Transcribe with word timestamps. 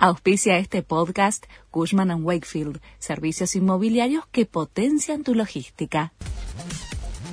Auspicia 0.00 0.58
este 0.58 0.84
podcast 0.84 1.46
Cushman⁇ 1.72 2.10
Wakefield, 2.22 2.80
servicios 3.00 3.56
inmobiliarios 3.56 4.24
que 4.30 4.46
potencian 4.46 5.24
tu 5.24 5.34
logística. 5.34 6.12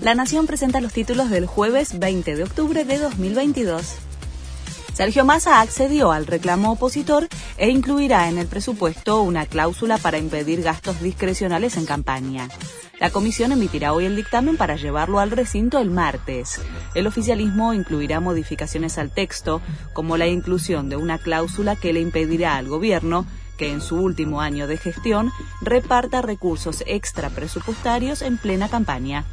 La 0.01 0.15
Nación 0.15 0.47
presenta 0.47 0.81
los 0.81 0.91
títulos 0.91 1.29
del 1.29 1.45
jueves 1.45 1.99
20 1.99 2.35
de 2.35 2.43
octubre 2.43 2.83
de 2.83 2.97
2022. 2.97 3.97
Sergio 4.95 5.25
Massa 5.25 5.61
accedió 5.61 6.11
al 6.11 6.25
reclamo 6.25 6.71
opositor 6.71 7.27
e 7.57 7.69
incluirá 7.69 8.29
en 8.29 8.39
el 8.39 8.47
presupuesto 8.47 9.21
una 9.21 9.45
cláusula 9.45 9.99
para 9.99 10.17
impedir 10.17 10.63
gastos 10.63 10.99
discrecionales 11.01 11.77
en 11.77 11.85
campaña. 11.85 12.49
La 12.99 13.09
comisión 13.09 13.51
emitirá 13.51 13.91
hoy 13.93 14.05
el 14.05 14.15
dictamen 14.15 14.55
para 14.55 14.77
llevarlo 14.77 15.19
al 15.19 15.31
recinto 15.31 15.79
el 15.79 15.91
martes. 15.91 16.61
El 16.93 17.07
oficialismo 17.07 17.73
incluirá 17.73 18.21
modificaciones 18.21 18.97
al 18.97 19.11
texto, 19.11 19.61
como 19.93 20.15
la 20.17 20.27
inclusión 20.27 20.87
de 20.87 20.95
una 20.95 21.17
cláusula 21.17 21.75
que 21.75 21.91
le 21.91 21.99
impedirá 21.99 22.55
al 22.55 22.67
gobierno 22.67 23.25
que 23.57 23.71
en 23.71 23.81
su 23.81 23.97
último 23.97 24.41
año 24.41 24.67
de 24.67 24.77
gestión 24.77 25.31
reparta 25.61 26.21
recursos 26.21 26.83
extra 26.87 27.29
presupuestarios 27.29 28.21
en 28.21 28.37
plena 28.37 28.69
campaña. 28.69 29.25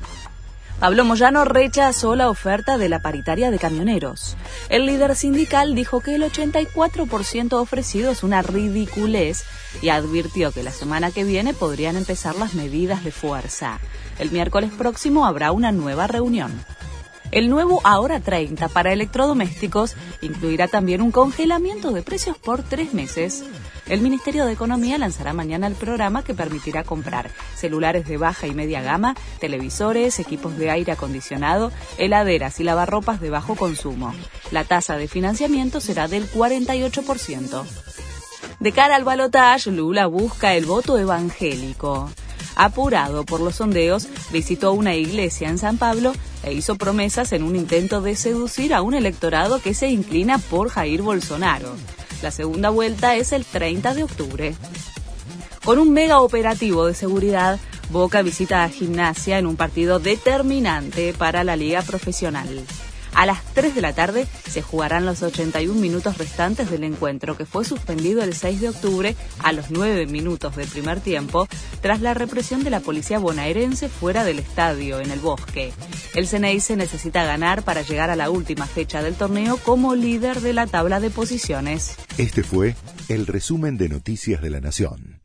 Pablo 0.82 1.04
Moyano 1.04 1.44
rechazó 1.44 2.16
la 2.16 2.28
oferta 2.28 2.76
de 2.76 2.88
la 2.88 2.98
paritaria 2.98 3.52
de 3.52 3.58
camioneros. 3.60 4.36
El 4.68 4.84
líder 4.84 5.14
sindical 5.14 5.76
dijo 5.76 6.00
que 6.00 6.16
el 6.16 6.24
84% 6.24 7.52
ofrecido 7.52 8.10
es 8.10 8.24
una 8.24 8.42
ridiculez 8.42 9.44
y 9.80 9.90
advirtió 9.90 10.50
que 10.50 10.64
la 10.64 10.72
semana 10.72 11.12
que 11.12 11.22
viene 11.22 11.54
podrían 11.54 11.94
empezar 11.94 12.34
las 12.34 12.54
medidas 12.54 13.04
de 13.04 13.12
fuerza. 13.12 13.78
El 14.18 14.32
miércoles 14.32 14.72
próximo 14.76 15.24
habrá 15.24 15.52
una 15.52 15.70
nueva 15.70 16.08
reunión. 16.08 16.50
El 17.30 17.48
nuevo 17.48 17.80
Ahora 17.84 18.18
30 18.18 18.66
para 18.66 18.92
electrodomésticos 18.92 19.94
incluirá 20.20 20.66
también 20.66 21.00
un 21.00 21.12
congelamiento 21.12 21.92
de 21.92 22.02
precios 22.02 22.36
por 22.38 22.60
tres 22.64 22.92
meses. 22.92 23.44
El 23.88 24.00
Ministerio 24.00 24.46
de 24.46 24.52
Economía 24.52 24.96
lanzará 24.96 25.32
mañana 25.32 25.66
el 25.66 25.74
programa 25.74 26.22
que 26.22 26.34
permitirá 26.34 26.84
comprar 26.84 27.30
celulares 27.56 28.06
de 28.06 28.16
baja 28.16 28.46
y 28.46 28.54
media 28.54 28.80
gama, 28.80 29.16
televisores, 29.40 30.20
equipos 30.20 30.56
de 30.56 30.70
aire 30.70 30.92
acondicionado, 30.92 31.72
heladeras 31.98 32.60
y 32.60 32.64
lavarropas 32.64 33.20
de 33.20 33.30
bajo 33.30 33.56
consumo. 33.56 34.14
La 34.50 34.64
tasa 34.64 34.96
de 34.96 35.08
financiamiento 35.08 35.80
será 35.80 36.06
del 36.06 36.30
48%. 36.30 37.64
De 38.60 38.72
cara 38.72 38.94
al 38.94 39.04
balotaje, 39.04 39.72
Lula 39.72 40.06
busca 40.06 40.54
el 40.54 40.66
voto 40.66 40.96
evangélico. 40.96 42.08
Apurado 42.54 43.24
por 43.24 43.40
los 43.40 43.56
sondeos, 43.56 44.06
visitó 44.30 44.72
una 44.72 44.94
iglesia 44.94 45.48
en 45.48 45.58
San 45.58 45.78
Pablo 45.78 46.12
e 46.44 46.52
hizo 46.52 46.76
promesas 46.76 47.32
en 47.32 47.42
un 47.42 47.56
intento 47.56 48.00
de 48.00 48.14
seducir 48.14 48.74
a 48.74 48.82
un 48.82 48.94
electorado 48.94 49.60
que 49.60 49.74
se 49.74 49.88
inclina 49.88 50.38
por 50.38 50.68
Jair 50.68 51.02
Bolsonaro. 51.02 51.74
La 52.22 52.30
segunda 52.30 52.70
vuelta 52.70 53.16
es 53.16 53.32
el 53.32 53.44
30 53.44 53.94
de 53.94 54.04
octubre. 54.04 54.54
Con 55.64 55.78
un 55.78 55.92
mega 55.92 56.20
operativo 56.20 56.86
de 56.86 56.94
seguridad, 56.94 57.58
Boca 57.90 58.22
visita 58.22 58.64
a 58.64 58.68
Gimnasia 58.68 59.38
en 59.38 59.46
un 59.46 59.56
partido 59.56 59.98
determinante 59.98 61.12
para 61.12 61.44
la 61.44 61.56
liga 61.56 61.82
profesional. 61.82 62.64
A 63.14 63.26
las 63.26 63.42
3 63.54 63.74
de 63.74 63.80
la 63.80 63.92
tarde 63.92 64.26
se 64.48 64.62
jugarán 64.62 65.06
los 65.06 65.22
81 65.22 65.80
minutos 65.80 66.18
restantes 66.18 66.70
del 66.70 66.84
encuentro 66.84 67.36
que 67.36 67.46
fue 67.46 67.64
suspendido 67.64 68.22
el 68.22 68.34
6 68.34 68.60
de 68.60 68.68
octubre 68.70 69.16
a 69.38 69.52
los 69.52 69.70
9 69.70 70.06
minutos 70.06 70.56
del 70.56 70.68
primer 70.68 71.00
tiempo 71.00 71.46
tras 71.80 72.00
la 72.00 72.14
represión 72.14 72.64
de 72.64 72.70
la 72.70 72.80
policía 72.80 73.18
bonaerense 73.18 73.88
fuera 73.88 74.24
del 74.24 74.38
estadio 74.38 75.00
en 75.00 75.10
el 75.10 75.20
bosque. 75.20 75.72
El 76.14 76.26
se 76.26 76.76
necesita 76.76 77.24
ganar 77.24 77.62
para 77.62 77.82
llegar 77.82 78.10
a 78.10 78.16
la 78.16 78.30
última 78.30 78.66
fecha 78.66 79.02
del 79.02 79.14
torneo 79.14 79.56
como 79.58 79.94
líder 79.94 80.40
de 80.40 80.52
la 80.52 80.66
tabla 80.66 81.00
de 81.00 81.10
posiciones. 81.10 81.96
Este 82.18 82.42
fue 82.42 82.76
el 83.08 83.26
resumen 83.26 83.78
de 83.78 83.88
Noticias 83.88 84.42
de 84.42 84.50
la 84.50 84.60
Nación. 84.60 85.21